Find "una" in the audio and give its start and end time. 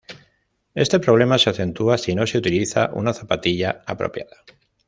2.95-3.13